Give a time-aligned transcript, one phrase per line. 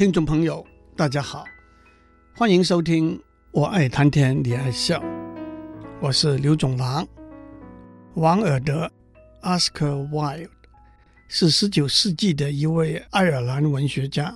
[0.00, 1.44] 听众朋友，大家好，
[2.34, 3.18] 欢迎收听
[3.50, 4.98] 《我爱谈天你爱笑》，
[6.00, 7.06] 我是刘总郎。
[8.14, 8.90] 王尔德
[9.42, 10.48] （Oscar Wilde）
[11.28, 14.34] 是十九世纪的一位爱尔兰文学家。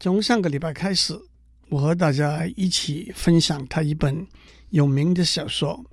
[0.00, 1.16] 从上个礼拜开始，
[1.68, 4.26] 我和大家一起分享他一本
[4.70, 5.84] 有名的小说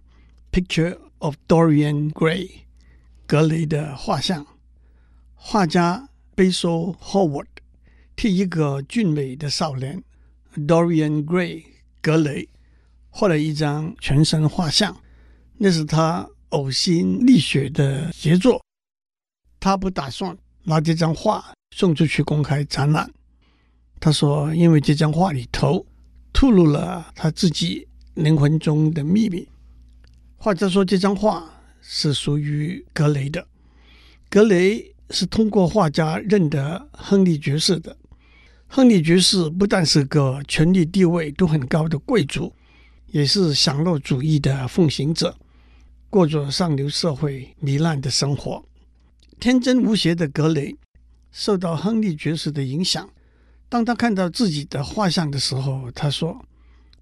[0.60, 2.48] 《Picture of Dorian Gray》
[3.28, 4.48] （格雷的画像）。
[5.38, 7.46] 画家 Basil Hallward
[8.16, 10.02] 替一个俊美的少年
[10.56, 11.64] Dorian Gray
[12.02, 12.48] 格雷
[13.10, 14.96] 画了一张全身画像，
[15.58, 18.64] 那是他呕心沥血的杰作。
[19.60, 23.12] 他不打算拿这张画送出去公开展览。
[24.00, 25.86] 他说：“因为这张画里头
[26.32, 29.48] 透露了他自己灵魂中的秘密。”
[30.38, 31.50] 画家说：“这张画
[31.82, 33.48] 是属于格雷的。”
[34.30, 37.96] 格雷是通过画家认得亨利爵士的。
[38.76, 42.54] 亨利爵士不但是个权力地位都很高的贵族，
[43.08, 45.34] 也是享乐主义的奉行者，
[46.10, 48.62] 过着上流社会糜烂的生活。
[49.40, 50.76] 天真无邪的格雷
[51.32, 53.10] 受到亨利爵士的影响。
[53.70, 56.46] 当他看到自己的画像的时候，他说：“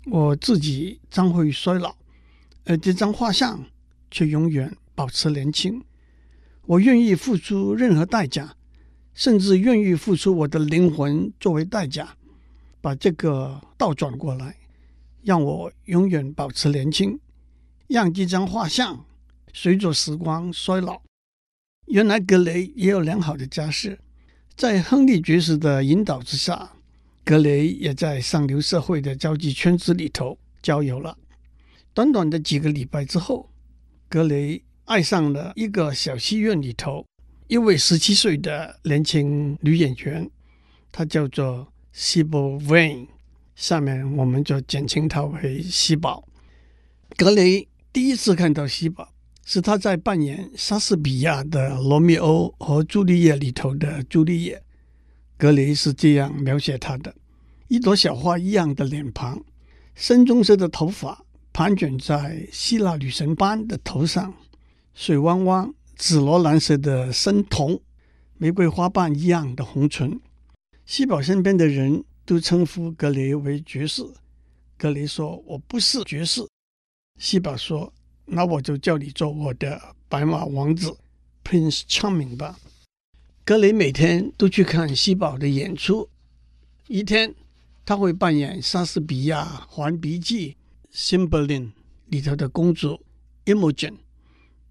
[0.05, 1.95] 我自己将会衰老，
[2.65, 3.59] 而这张画像
[4.11, 5.83] 却永远保持年轻。
[6.67, 8.53] 我愿意付出任何代价。”
[9.13, 12.15] 甚至愿意付出我的灵魂作为代价，
[12.81, 14.55] 把这个倒转过来，
[15.21, 17.19] 让我永远保持年轻，
[17.87, 19.05] 让这张画像
[19.53, 21.01] 随着时光衰老。
[21.85, 23.99] 原来格雷也有良好的家世，
[24.55, 26.71] 在亨利爵士的引导之下，
[27.23, 31.17] 格雷也在上流社会的交际圈子里头交友了。
[31.93, 33.49] 短短的几个礼拜之后，
[34.09, 37.05] 格雷爱上了一个小戏院里头。
[37.47, 40.29] 一位十七岁的年轻女演员，
[40.91, 43.07] 她叫做 Sybil Vane，
[43.55, 46.27] 下面我们就简称她为西宝。
[47.17, 49.13] 格雷第一次看到西宝，
[49.45, 54.63] 是他在扮演莎士比亚的《罗密欧和朱丽叶》里头的朱丽叶。
[55.37, 57.13] 格雷是这样描写她的：
[57.67, 59.43] 一朵小花一样的脸庞，
[59.93, 64.33] 深棕色的头发盘卷在希腊女神般的头上，
[64.93, 65.73] 水汪汪。
[65.95, 67.79] 紫罗兰色的深瞳，
[68.37, 70.19] 玫瑰花瓣一样的红唇。
[70.85, 74.03] 西宝身边的人都称呼格雷为爵士。
[74.77, 76.45] 格雷说：“我不是爵士。”
[77.17, 77.93] 西宝说
[78.25, 80.97] ：“那我就叫你做我的白马王子
[81.43, 82.59] ，Prince Charming 吧。”
[83.45, 86.09] 格雷每天都去看西宝的演出。
[86.87, 87.33] 一天，
[87.85, 90.57] 他会扮演莎士比亚《还鼻记》
[90.93, 91.71] Cymbeline
[92.07, 92.99] 里头的公主
[93.45, 93.95] Imogen。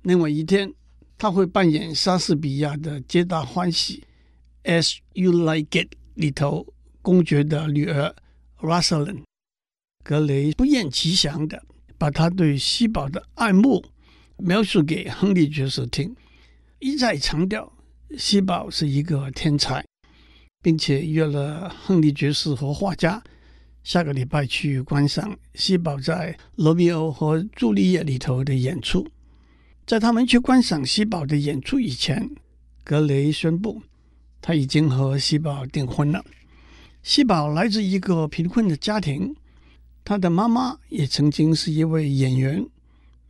[0.02, 0.74] 另外一天，
[1.22, 4.02] 他会扮演莎士比亚的《皆大欢喜》
[4.68, 6.66] ，As You Like It 里头
[7.00, 8.12] 公爵的女儿
[8.58, 9.22] Rosalind。
[10.02, 11.62] 格雷不厌其详地
[11.96, 13.84] 把他对西宝的爱慕
[14.36, 16.16] 描述给亨利爵士听，
[16.80, 17.72] 一再强调
[18.18, 19.84] 西宝是一个天才，
[20.60, 23.22] 并且约了亨利爵士和画家
[23.84, 29.06] 下个礼拜去观赏西宝在《罗密欧和朱丽叶》里头的演出。
[29.84, 32.30] 在他们去观赏西宝的演出以前，
[32.84, 33.82] 格雷宣布
[34.40, 36.24] 他已经和西宝订婚了。
[37.02, 39.34] 西宝来自一个贫困的家庭，
[40.04, 42.64] 他的妈妈也曾经是一位演员，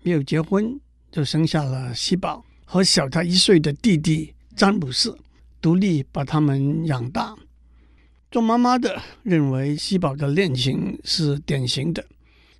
[0.02, 0.78] 没有结婚
[1.10, 5.19] 就生下了西宝和小他一岁的弟弟詹姆斯，
[5.60, 7.34] 独立把他们养大。
[8.30, 12.04] 做妈妈的认为西宝的恋情是典型的，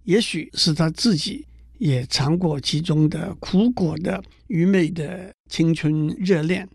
[0.05, 1.47] 也许是他自己。
[1.79, 6.69] 也尝过其中的苦果的愚昧的青春热恋。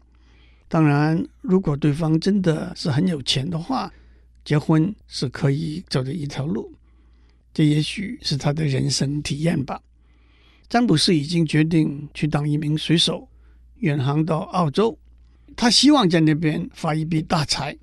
[0.67, 3.91] 当然，如果对方真的是很有钱的话，
[4.43, 6.73] 结婚是可以走的一条路。
[7.53, 9.81] 这也许是他的人生体验吧。
[10.67, 13.27] 詹姆斯已经决定去当一名水手，
[13.77, 14.97] 远航到澳洲。
[15.55, 17.75] 他希望在那边发一笔大财，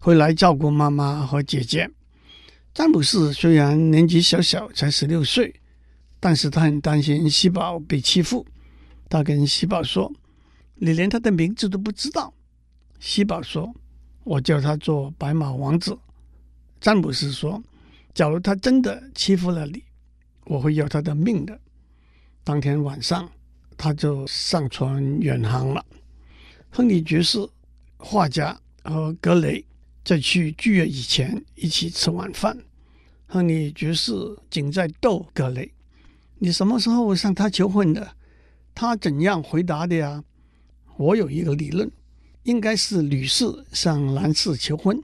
[0.00, 1.88] 回来照顾妈妈和姐姐。
[2.74, 5.54] 詹姆斯虽然年纪小小，才十六岁。
[6.24, 8.46] 但是他很担心西宝被欺负，
[9.10, 10.10] 他跟西宝说
[10.76, 12.32] ：“你连他的名字都不知道。”
[12.98, 13.74] 西宝说
[14.24, 15.98] ：“我叫他做白马王子。”
[16.80, 17.62] 詹姆斯说
[18.14, 19.84] ：“假如他真的欺负了你，
[20.46, 21.60] 我会要他的命的。”
[22.42, 23.30] 当天晚上，
[23.76, 25.84] 他就上船远航了。
[26.70, 27.46] 亨利爵士、
[27.98, 29.62] 画家和格雷
[30.02, 32.56] 在去剧院以前一起吃晚饭。
[33.26, 34.14] 亨利爵士
[34.48, 35.70] 仅在逗格雷。
[36.44, 38.16] 你什么时候向他求婚的？
[38.74, 40.22] 他怎样回答的呀？
[40.98, 41.90] 我有一个理论，
[42.42, 45.02] 应该是女士向男士求婚，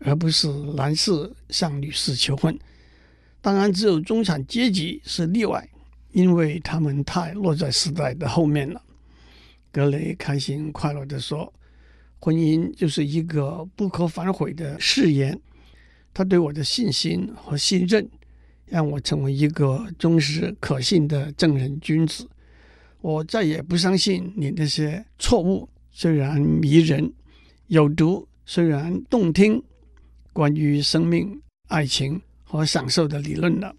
[0.00, 2.58] 而不是男士向女士求婚。
[3.40, 5.66] 当然，只有中产阶级是例外，
[6.12, 8.82] 因为他们太落在时代的后面了。
[9.72, 11.50] 格雷开心快乐地说
[12.20, 15.40] ：“婚姻就是一个不可反悔的誓言。
[16.12, 18.06] 他对我的信心和信任，
[18.66, 22.28] 让我成为一个忠实可信的正人君子。
[23.00, 27.12] 我再也不相信你那些错误，虽然迷人、
[27.66, 29.62] 有毒，虽然动听。”
[30.34, 33.76] 关于生命、爱情和享受的理论了。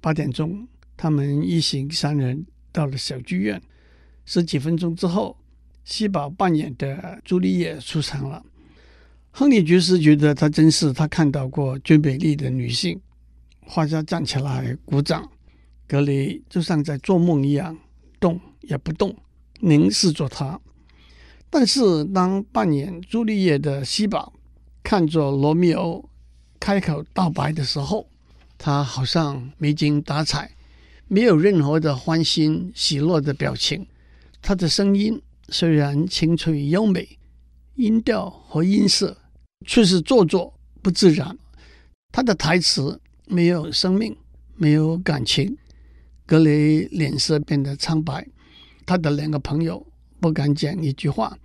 [0.00, 0.66] 八点钟，
[0.96, 3.60] 他们一行三人到了小剧院。
[4.24, 5.36] 十几分钟之后，
[5.84, 8.42] 西宝扮演的朱丽叶出场了。
[9.30, 12.98] 亨利爵士觉得她真是他看到过最美丽的女性。
[13.68, 15.30] 画家站起来鼓掌。
[15.86, 17.78] 格雷就像在做梦一样，
[18.18, 19.16] 动也不动，
[19.60, 20.58] 凝视着他。
[21.48, 24.32] 但是当扮演朱丽叶的西宝，
[24.82, 26.08] 看着罗密欧
[26.60, 28.06] 开口道白的时候，
[28.58, 30.50] 他好像没精打采，
[31.06, 33.86] 没有任何的欢欣喜乐的表情。
[34.42, 37.18] 他的声音虽然清脆优美，
[37.76, 39.16] 音调和音色
[39.66, 41.38] 却是做作不自然。
[42.12, 44.16] 他的台词没有生命，
[44.56, 45.56] 没有感情。
[46.26, 48.26] 格雷脸色变得苍白，
[48.84, 49.86] 他的两个朋友
[50.20, 51.36] 不敢讲一句话，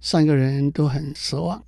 [0.00, 1.62] 三个人都很失望。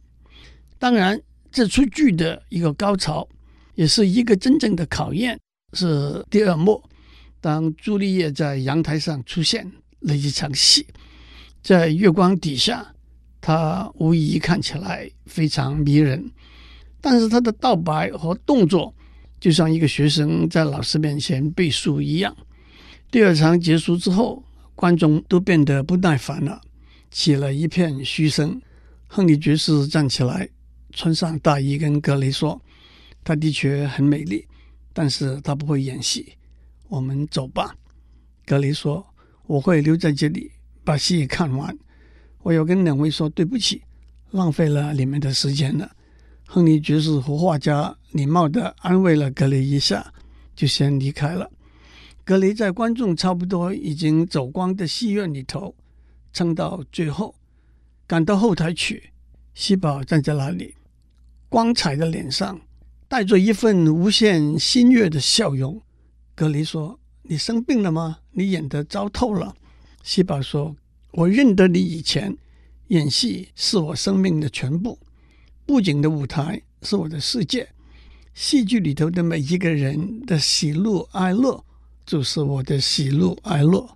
[0.79, 1.21] 当然，
[1.53, 3.29] 这出剧的一个高潮，
[3.75, 5.39] 也是一个真正的考验，
[5.75, 6.83] 是第二幕。
[7.41, 9.71] 当朱丽叶在阳台上出现
[10.01, 10.87] 那一场戏，
[11.63, 12.95] 在月光底下，
[13.41, 16.31] 她无疑看起来非常迷人。
[17.01, 18.95] 但是她的道白和动作，
[19.41, 22.37] 就像一个学生在老师面前背书一样。
[23.11, 24.45] 第二场结束之后，
[24.75, 26.61] 观众都变得不耐烦了，
[27.11, 28.61] 起了一片嘘声。
[29.09, 30.49] 亨利爵士站起来。
[30.93, 32.61] 穿上大衣，跟格雷说
[33.23, 34.45] ：“她的确很美丽，
[34.93, 36.33] 但是她不会演戏。
[36.89, 37.77] 我们走吧。”
[38.45, 39.07] 格雷说
[39.47, 40.51] ：“我会留在这里
[40.83, 41.79] 把戏看完。
[42.43, 43.83] 我要跟两位说对不起，
[44.33, 45.89] 浪费了你们的时间了。”
[46.45, 50.13] 亨利爵士和画家礼貌地安慰了格雷一下，
[50.55, 51.51] 就先离开了。
[52.25, 55.75] 格雷在观众差不多已经走光的戏院里头
[56.33, 57.35] 撑到最后，
[58.07, 59.11] 赶到后台去。
[59.55, 60.75] 西宝站在那里。
[61.49, 62.61] 光彩的脸上
[63.09, 65.83] 带着一份无限欣悦的笑容。
[66.37, 68.19] 格雷说：“你生病了吗？
[68.31, 69.57] 你演得糟透了。”
[70.05, 70.77] 西宝说
[71.11, 72.37] ：“我认得你以前，
[72.89, 74.97] 演戏是我生命的全部，
[75.67, 77.69] 布景的舞台是我的世界，
[78.41, 81.63] 戏剧里头的每一个人的喜怒哀乐
[82.07, 83.87] 就是我的喜怒哀乐。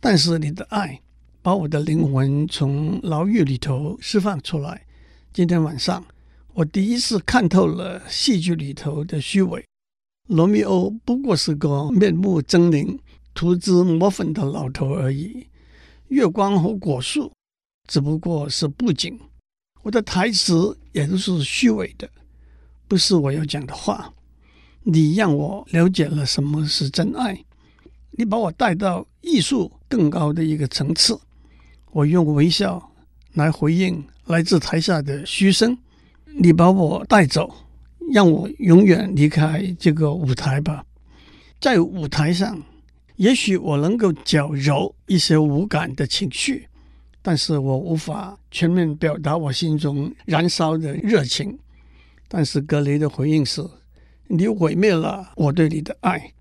[0.00, 1.00] 但是你的爱
[1.42, 4.84] 把我的灵魂从牢狱里头释放出来。
[5.32, 6.04] 今天晚上。”
[6.54, 9.64] 我第一次看透了戏剧里头的虚伪。
[10.26, 12.98] 罗密欧不过是个面目狰狞、
[13.32, 15.46] 涂脂抹粉的老头而已。
[16.08, 17.30] 月光和果树
[17.86, 19.16] 只不过是布景。
[19.82, 22.10] 我的台词也都是虚伪的，
[22.88, 24.12] 不是我要讲的话。
[24.82, 27.38] 你让我了解了什么是真爱。
[28.12, 31.20] 你把我带到艺术更高的一个层次。
[31.92, 32.90] 我用微笑
[33.34, 35.76] 来回应来自台下的嘘声。
[36.40, 37.52] 你把我带走，
[38.12, 40.84] 让我永远离开这个舞台吧。
[41.60, 42.62] 在舞台上，
[43.16, 46.68] 也许我能够矫揉一些无感的情绪，
[47.20, 51.58] 但是我无法全面表达我心中燃烧的热情。
[52.28, 53.66] 但是格雷的回应是：
[54.28, 56.32] 你毁灭了我对你的爱。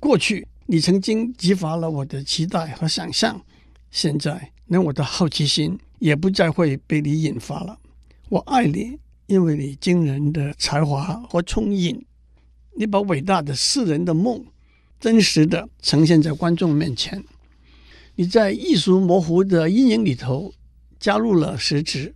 [0.00, 3.42] 过去你曾经激发了我的期待和想象，
[3.90, 7.78] 现在连我的好奇心也不再会被你引发了。
[8.28, 8.98] 我爱你。
[9.28, 12.00] 因为你惊人的才华和聪颖，
[12.76, 14.46] 你把伟大的诗人的梦
[15.00, 17.24] 真实的呈现在观众面前。
[18.14, 20.54] 你在艺术模糊的阴影里头
[21.00, 22.14] 加入了实质，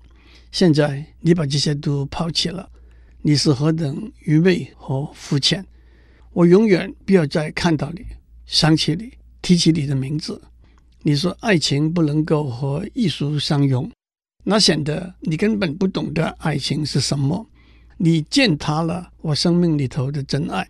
[0.52, 2.70] 现在你把这些都抛弃了，
[3.22, 5.64] 你是何等愚昧和肤浅！
[6.32, 8.06] 我永远不要再看到你，
[8.46, 9.12] 想起你，
[9.42, 10.40] 提起你的名字。
[11.02, 13.90] 你说爱情不能够和艺术相容。
[14.42, 17.46] 那显得你根本不懂得爱情是什么，
[17.98, 20.66] 你践踏了我生命里头的真爱。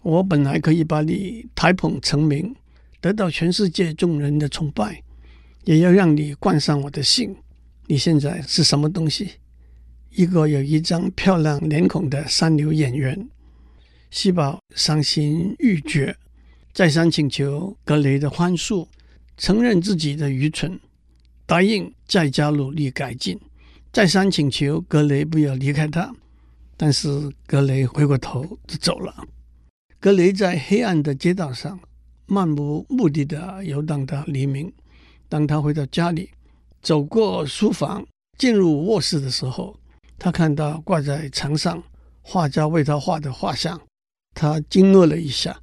[0.00, 2.54] 我本来可以把你抬捧成名，
[3.00, 5.02] 得到全世界众人的崇拜，
[5.64, 7.36] 也要让你冠上我的姓。
[7.86, 9.32] 你现在是什么东西？
[10.16, 13.28] 一个有一张漂亮脸孔的三流演员。
[14.10, 16.16] 西宝伤心欲绝，
[16.72, 18.86] 再三请求格雷的宽恕，
[19.36, 20.78] 承认自己的愚蠢。
[21.46, 23.38] 答应再加努力改进，
[23.92, 26.14] 再三请求格雷不要离开他，
[26.76, 29.26] 但是格雷回过头就走了。
[29.98, 31.80] 格雷在黑暗的街道上
[32.26, 34.72] 漫无目的的游荡到黎明。
[35.28, 36.30] 当他回到家里，
[36.80, 38.06] 走过书房，
[38.38, 39.76] 进入卧室的时候，
[40.18, 41.82] 他看到挂在墙上
[42.22, 43.80] 画家为他画的画像，
[44.32, 45.56] 他惊愕了一下。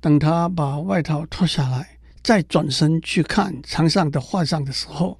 [0.00, 5.18] 等他把外套脱下来，再转身去看墙上的画像的时候，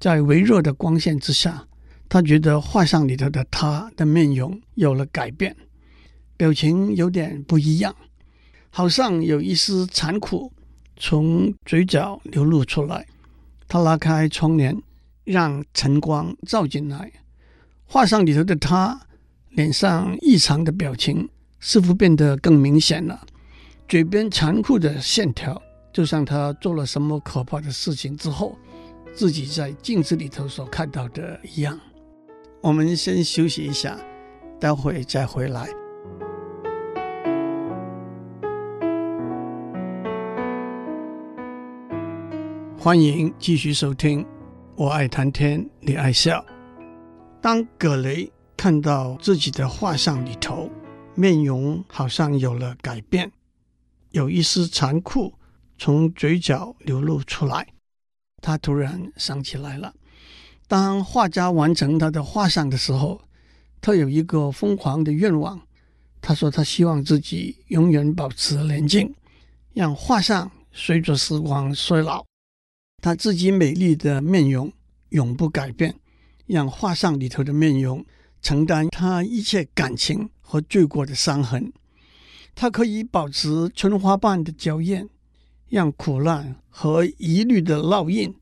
[0.00, 1.66] 在微弱的光线之下，
[2.08, 5.54] 他觉得画像里头的他的面容有了改变，
[6.36, 7.94] 表情有点不一样，
[8.70, 10.50] 好像有一丝残酷
[10.96, 13.06] 从嘴角流露出来。
[13.68, 14.80] 他拉开窗帘，
[15.24, 17.12] 让晨光照进来，
[17.88, 19.00] 画上里头的他
[19.50, 21.28] 脸上异常的表情
[21.60, 23.24] 似乎变得更明显了。
[23.88, 25.60] 嘴边残酷的线条，
[25.92, 28.58] 就像他做了什么可怕的事情之后，
[29.14, 31.78] 自己在镜子里头所看到的一样。
[32.60, 33.96] 我们先休息一下，
[34.58, 35.68] 待会再回来。
[42.76, 44.22] 欢迎继续收听
[44.74, 46.44] 《我爱谈天，你爱笑》。
[47.46, 50.68] 当葛雷看到自己的画像里头，
[51.14, 53.30] 面容好像有了改变。
[54.10, 55.32] 有一丝残酷
[55.78, 57.68] 从嘴角流露出来，
[58.42, 59.94] 他突然想起来了。
[60.66, 63.20] 当画家完成他的画像的时候，
[63.80, 65.60] 他有一个疯狂的愿望。
[66.20, 69.14] 他说：“他希望自己永远保持年轻，
[69.72, 72.24] 让画像随着时光衰老，
[73.00, 74.72] 他自己美丽的面容
[75.10, 75.94] 永不改变，
[76.46, 78.04] 让画像里头的面容
[78.40, 81.72] 承担他一切感情和罪过的伤痕。”
[82.54, 85.06] 他可以保持春花瓣的娇艳，
[85.68, 88.34] 让苦难和疑虑的烙印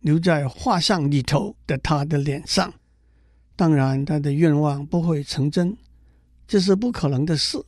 [0.00, 2.74] 留在画像里头的他的脸上。
[3.54, 5.76] 当然，他的愿望不会成真，
[6.48, 7.62] 这是不可能的事。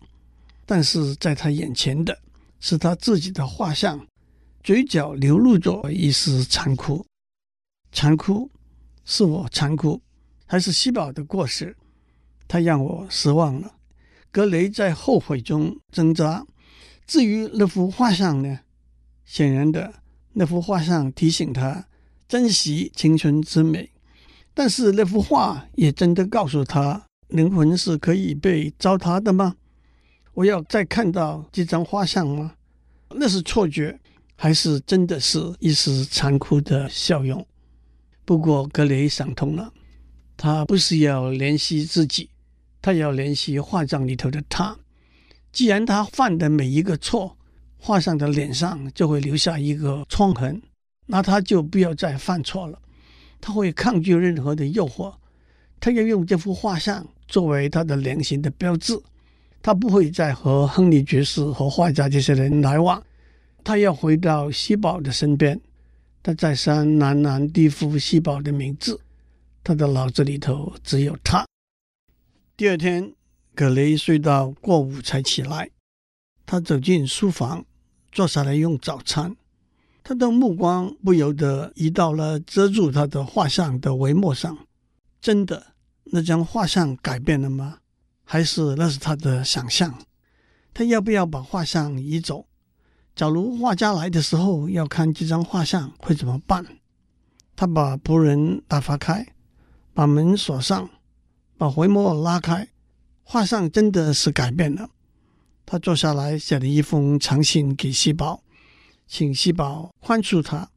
[0.64, 2.18] 但是在他眼前的
[2.58, 4.04] 是他自己的画像，
[4.64, 7.04] 嘴角流露着一丝残酷。
[7.92, 8.50] 残酷，
[9.04, 10.00] 是我残酷，
[10.46, 11.76] 还是西宝的过失？
[12.46, 13.74] 他让我失望了。
[14.30, 16.46] 格雷在后悔中挣扎。
[17.06, 18.60] 至于那幅画像呢？
[19.24, 19.92] 显然的，
[20.34, 21.86] 那幅画像提醒他
[22.28, 23.90] 珍惜青春之美。
[24.54, 29.56] 但是那幅画也真的告诉他，灵魂是可以被糟蹋的吗？
[30.34, 32.54] 我要再看到这张画像吗？
[33.10, 33.98] 那是错觉，
[34.36, 37.46] 还是真的是一丝残酷的笑容？
[38.24, 39.72] 不过格雷想通了，
[40.36, 42.30] 他不是要怜惜自己。
[42.80, 44.76] 他要怜惜画像里头的他，
[45.52, 47.36] 既然他犯的每一个错，
[47.78, 50.60] 画像的脸上就会留下一个创痕，
[51.06, 52.80] 那他就不要再犯错了。
[53.40, 55.14] 他会抗拒任何的诱惑，
[55.78, 59.00] 他要用这幅画像作为他的良心的标志。
[59.62, 63.00] 他不会再和亨利爵士和画家这些人来往。
[63.62, 65.60] 他要回到西宝的身边。
[66.22, 69.00] 他再三喃喃地呼西宝的名字，
[69.64, 71.44] 他的脑子里头只有他。
[72.56, 73.12] 第二天，
[73.54, 75.70] 葛雷睡到过午才起来。
[76.46, 77.64] 他走进书房，
[78.12, 79.34] 坐下来用早餐。
[80.04, 84.66] 他的目光不由得移到了遮住他的画像的帷幕上。
[85.20, 85.74] 真的，
[86.04, 87.78] 那张画像改变了吗？
[88.24, 89.98] 还是那是他的想象？
[90.74, 92.46] 他要不要把画像移走？
[93.14, 96.64] 假如画家来的时候要看这张画像，会怎么办？
[97.54, 99.26] 他把仆人打发开，
[99.94, 100.90] 把门锁上。
[101.58, 102.70] 把回眸拉开，
[103.22, 104.90] 画像真的是改变了。
[105.64, 108.42] 他坐下来写了一封长信给西宝，
[109.06, 110.68] 请西宝宽恕他。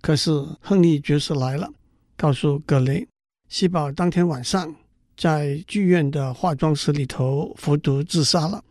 [0.00, 0.30] 可是
[0.62, 1.70] 亨利爵士来了，
[2.16, 3.06] 告诉格雷，
[3.50, 4.74] 西宝当天晚上
[5.14, 8.64] 在剧院的化妆室里头服毒自杀了。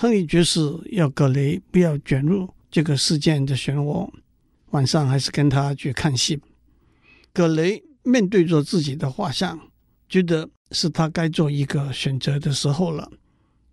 [0.00, 4.08] 亨利爵士要格雷不要卷入这个事件的漩涡，
[4.70, 6.40] 晚上还是跟他去看戏。
[7.34, 9.60] 格雷面对着自己的画像，
[10.08, 10.48] 觉得。
[10.72, 13.10] 是他该做一个选择的时候了。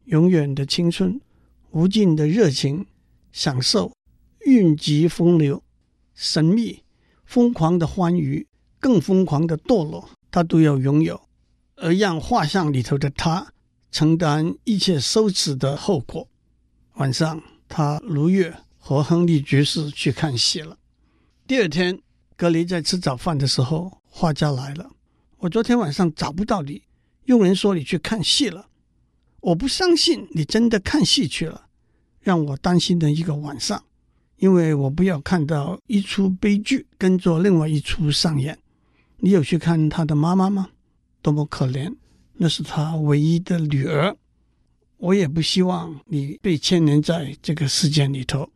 [0.05, 1.21] 永远的青春，
[1.69, 2.87] 无尽的热情，
[3.31, 3.93] 享受，
[4.47, 5.63] 韵疾风流，
[6.15, 6.79] 神秘，
[7.23, 8.47] 疯狂的欢愉，
[8.79, 11.21] 更疯狂的堕落，他都要拥有，
[11.75, 13.53] 而让画像里头的他
[13.91, 16.27] 承担一切羞耻的后果。
[16.95, 20.77] 晚上，他如约和亨利爵士去看戏了。
[21.45, 22.01] 第二天，
[22.35, 24.89] 格雷在吃早饭的时候，画家来了。
[25.37, 26.83] 我昨天晚上找不到你。
[27.25, 28.67] 佣人说你去看戏了，
[29.41, 31.67] 我不相信你真的看戏去了，
[32.21, 33.83] 让我担心的一个晚上，
[34.37, 38.57] 因为我不要看到一出悲剧跟着另外一出上演。
[39.17, 40.69] 你有去看他的妈妈吗？
[41.21, 41.93] 多么可怜，
[42.37, 44.15] 那是他唯一的女儿。
[44.97, 48.49] 我也不希望你被牵连在这个事件里头。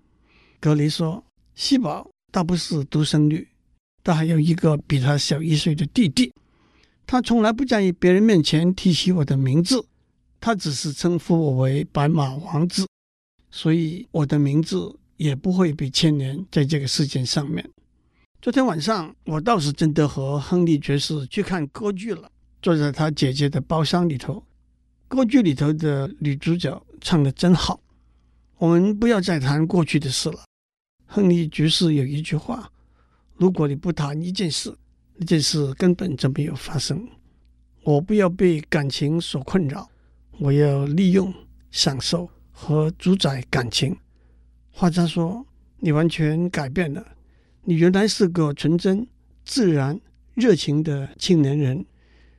[0.60, 1.24] 格雷说
[1.54, 3.48] ：“西宝倒不是独生女，
[4.04, 6.34] 她还有一个比她小一岁的弟弟。
[7.06, 9.86] 她从来不在意别人面前提起我的名字，
[10.40, 12.88] 她只是称呼我为白马王子，
[13.52, 17.68] 所以我的名字也不会被牵连在这个事件上面。”
[18.42, 22.32] 昨天晚上，我倒是真的和亨利爵士去看歌剧了，
[22.62, 24.44] 坐在他姐姐的包厢里头。
[25.08, 27.82] 歌剧里头的女主角唱的真好。
[28.58, 30.44] 我们不要再谈过去的事了。
[31.06, 32.72] 亨利爵士有一句话
[33.36, 34.74] ：“如果你不谈一件事，
[35.18, 37.06] 那件事根本就没有发生。”
[37.84, 39.90] 我不要被感情所困扰，
[40.38, 41.34] 我要利用、
[41.72, 43.98] 享受和主宰感情。
[44.70, 45.46] 画家说
[45.82, 47.06] ：“你完全改变了，
[47.64, 49.06] 你原来是个纯真、
[49.44, 50.00] 自然、
[50.36, 51.86] 热情的青年人。”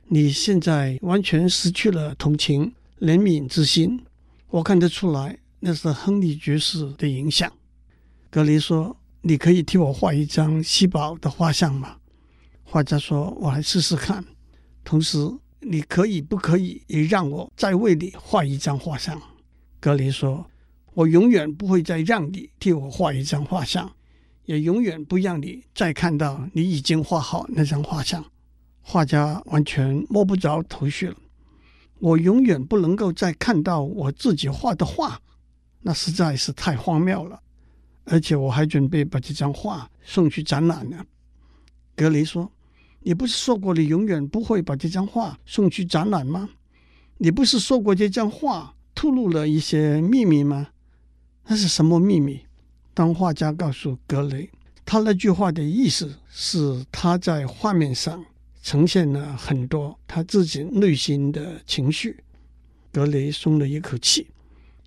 [0.07, 4.03] 你现在完全失去了同情、怜悯之心，
[4.49, 7.51] 我看得出来，那是亨利爵士的影响。
[8.29, 11.97] 格雷说：“你可以替我画一张西宝的画像吗？”
[12.63, 14.23] 画家说：“我来试试看。”
[14.83, 15.17] 同时，
[15.61, 19.19] 你可以不可以也让我再为你画一张画像？
[19.79, 20.45] 格雷说
[20.93, 23.91] ：“我永远不会再让你替我画一张画像，
[24.45, 28.23] 也永远不让你再看到你已经画好那张画像。”
[28.83, 31.15] 画家完全摸不着头绪了。
[31.99, 35.19] 我永远不能够再看到我自己画的画，
[35.81, 37.41] 那实在是太荒谬了。
[38.03, 41.05] 而且我还准备把这张画送去展览呢。
[41.95, 42.51] 格雷说
[42.99, 46.49] ：“你不是说过你永远不会把这张画送去展览吗？
[47.19, 50.67] 你不是说过这张画透露了一些秘密吗？
[51.45, 52.41] 那是什么秘密？”
[52.93, 54.49] 当画家告诉格雷，
[54.83, 58.25] 他那句话的意思是他在画面上。
[58.63, 62.23] 呈现了很多他自己内心的情绪，
[62.93, 64.25] 格雷松了一口气，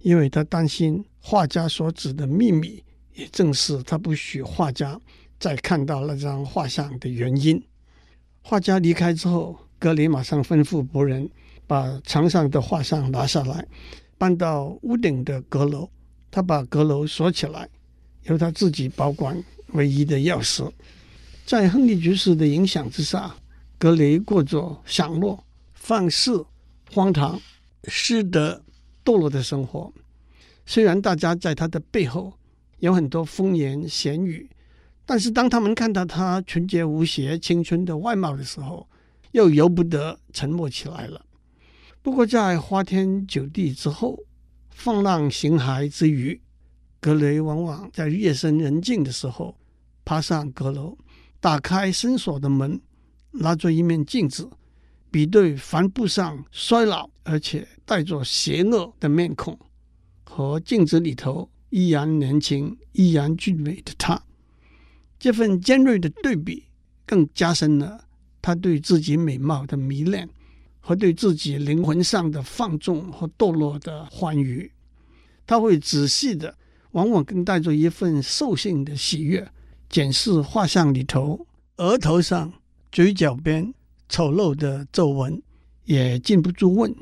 [0.00, 4.98] 因为他担心画家所指的秘密，也正是他不许画家
[5.38, 7.62] 再看到那张画像的原因。
[8.40, 11.28] 画家离开之后，格雷马上吩咐仆人
[11.66, 13.66] 把墙上的画像拿下来，
[14.16, 15.88] 搬到屋顶的阁楼。
[16.30, 17.68] 他把阁楼锁起来，
[18.24, 19.42] 由他自己保管
[19.74, 20.70] 唯一的钥匙。
[21.44, 23.36] 在亨利爵士的影响之下。
[23.78, 25.38] 格雷过着享乐、
[25.74, 26.46] 放肆、
[26.92, 27.40] 荒唐、
[27.84, 28.62] 失德、
[29.04, 29.92] 堕落的生活。
[30.64, 32.32] 虽然大家在他的背后
[32.78, 34.48] 有很多风言闲语，
[35.04, 38.88] 但是当他们看到他纯洁无邪、青春的外貌的时候，
[39.32, 41.24] 又由不得沉默起来了。
[42.02, 44.18] 不过，在花天酒地之后、
[44.70, 46.40] 放浪形骸之余，
[46.98, 49.56] 格雷往往在夜深人静的时候
[50.04, 50.96] 爬上阁楼，
[51.40, 52.80] 打开深锁的门。
[53.38, 54.48] 拿着一面镜子，
[55.10, 59.58] 比对帆布上衰老而且带着邪恶的面孔，
[60.24, 64.22] 和镜子里头依然年轻、依然俊美的他。
[65.18, 66.64] 这份尖锐的对比，
[67.06, 68.04] 更加深了
[68.42, 70.28] 他对自己美貌的迷恋
[70.80, 74.70] 和对自己灵魂上的放纵和堕落的欢愉。
[75.46, 76.56] 他会仔细的，
[76.92, 79.50] 往往更带着一份兽性的喜悦，
[79.88, 81.46] 检视画像里头
[81.76, 82.52] 额头上。
[82.96, 83.74] 嘴角边
[84.08, 85.42] 丑陋的皱纹，
[85.84, 86.96] 也禁不住问：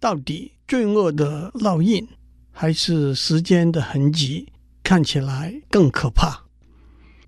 [0.00, 2.08] 到底罪恶的烙印，
[2.50, 4.48] 还是时间的痕迹，
[4.82, 6.44] 看起来更可怕？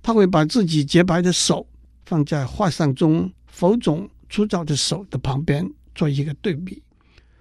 [0.03, 1.69] 他会把自己洁白的手
[2.05, 6.83] 放在画像中浮肿粗糙的手的旁边，做一个对比。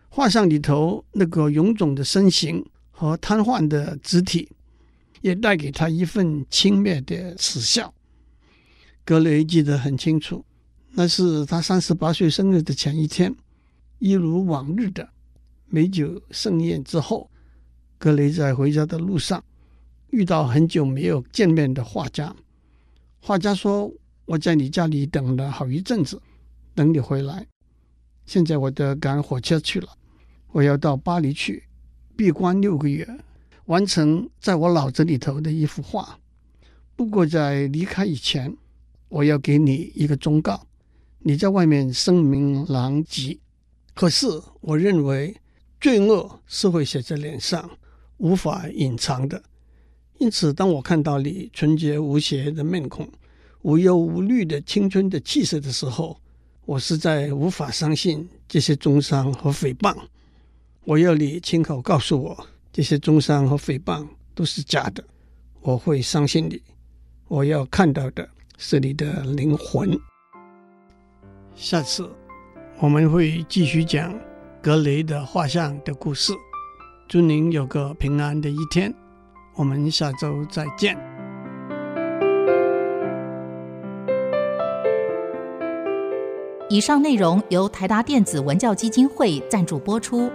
[0.08, 4.48] 画像里头那个臃肿的身形和瘫痪的肢体，
[5.22, 7.92] 也带给他一份轻蔑的耻笑。
[9.04, 10.46] 格雷记得很清楚。
[10.92, 13.34] 那是他三十八岁生日的前一天，
[14.00, 15.08] 一如往日的
[15.68, 17.30] 美酒盛宴之后，
[17.98, 19.42] 格雷在回家的路上
[20.10, 22.36] 遇到很久没有见面的画家。
[23.22, 23.92] 画家说
[24.26, 26.22] ：“我在你家里等了好一阵子，
[26.74, 27.46] 等你回来。
[28.26, 29.88] 现在我得赶火车去了，
[30.52, 31.64] 我要到巴黎去
[32.16, 33.08] 闭关六个月，
[33.66, 36.20] 完成在我脑子里头的一幅画。
[36.96, 38.56] 不过在离开以前，
[39.08, 40.66] 我要给你一个忠告。”
[41.22, 43.38] 你在外面声名狼藉，
[43.94, 44.28] 可是
[44.62, 45.36] 我认为
[45.82, 47.70] 罪恶是会写在脸上，
[48.18, 49.44] 无法隐藏的。
[50.18, 53.10] 因此，当我看到你纯洁无邪的面孔、
[53.62, 56.18] 无忧无虑的青春的气色的时候，
[56.66, 59.96] 我实在无法相信这些中伤和诽谤。
[60.86, 65.04] 我要你亲口告诉我，这些中伤和诽谤都是假的。
[65.62, 66.62] 我会相信你。
[67.28, 68.28] 我要看到的
[68.58, 70.00] 是你的灵魂。
[71.60, 72.10] 下次
[72.80, 74.18] 我们会继续讲
[74.62, 76.32] 格雷的画像的故事。
[77.06, 78.96] 祝您有个平安的一天，
[79.56, 80.98] 我们下周再见。
[86.70, 90.32] 以上内容由台达电子文教基金会赞助播出。